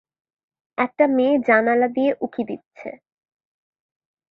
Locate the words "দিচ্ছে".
2.43-2.89